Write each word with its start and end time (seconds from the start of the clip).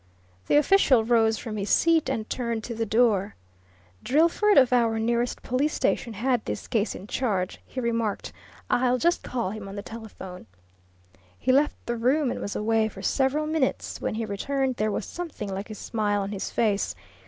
The 0.47 0.55
official 0.55 1.05
rose 1.05 1.37
from 1.37 1.57
his 1.57 1.69
seat 1.69 2.09
and 2.09 2.27
turned 2.27 2.63
to 2.63 2.73
the 2.73 2.87
door. 2.87 3.35
"Drillford, 4.03 4.57
of 4.57 4.71
your 4.71 4.97
nearest 4.97 5.43
police 5.43 5.75
station, 5.75 6.13
had 6.13 6.43
this 6.43 6.67
case 6.67 6.95
in 6.95 7.05
charge," 7.05 7.59
he 7.67 7.79
remarked. 7.79 8.33
"I'll 8.67 8.97
just 8.97 9.21
call 9.21 9.51
him 9.51 9.67
on 9.67 9.75
the 9.75 9.83
telephone." 9.83 10.47
He 11.37 11.51
left 11.51 11.75
the 11.85 11.97
room 11.97 12.31
and 12.31 12.41
was 12.41 12.55
away 12.55 12.87
for 12.87 13.03
several 13.03 13.45
minutes; 13.45 14.01
when 14.01 14.15
he 14.15 14.25
returned 14.25 14.77
there 14.77 14.89
was 14.91 15.05
something 15.05 15.49
like 15.53 15.69
a 15.69 15.75
smile 15.75 16.21
on 16.21 16.31
his 16.31 16.49
face. 16.49 16.95